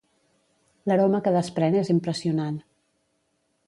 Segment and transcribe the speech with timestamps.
[0.91, 2.61] L'aroma que desprèn és impressionant.